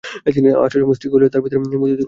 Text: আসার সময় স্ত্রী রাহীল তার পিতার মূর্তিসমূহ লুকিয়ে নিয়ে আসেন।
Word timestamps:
আসার 0.65 0.79
সময় 0.81 0.95
স্ত্রী 0.97 1.07
রাহীল 1.09 1.31
তার 1.31 1.41
পিতার 1.43 1.59
মূর্তিসমূহ 1.61 1.87
লুকিয়ে 1.89 1.89
নিয়ে 1.89 1.97
আসেন। 1.97 1.99